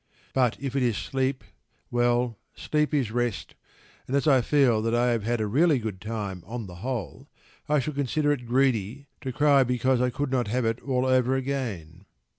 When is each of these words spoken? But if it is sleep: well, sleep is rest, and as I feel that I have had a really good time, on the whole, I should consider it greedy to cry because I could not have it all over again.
But 0.33 0.57
if 0.59 0.75
it 0.75 0.81
is 0.81 0.97
sleep: 0.97 1.43
well, 1.91 2.39
sleep 2.55 2.91
is 2.91 3.11
rest, 3.11 3.53
and 4.07 4.15
as 4.15 4.27
I 4.27 4.41
feel 4.41 4.81
that 4.81 4.95
I 4.95 5.11
have 5.11 5.21
had 5.21 5.39
a 5.39 5.45
really 5.45 5.77
good 5.77 6.01
time, 6.01 6.41
on 6.47 6.65
the 6.65 6.77
whole, 6.81 7.29
I 7.69 7.77
should 7.77 7.93
consider 7.93 8.31
it 8.31 8.47
greedy 8.47 9.05
to 9.21 9.31
cry 9.31 9.63
because 9.63 10.01
I 10.01 10.09
could 10.09 10.31
not 10.31 10.47
have 10.47 10.65
it 10.65 10.81
all 10.81 11.05
over 11.05 11.35
again. 11.35 12.05